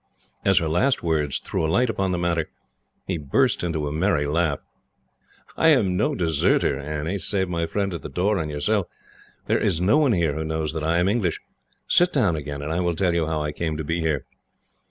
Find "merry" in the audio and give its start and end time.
3.91-4.25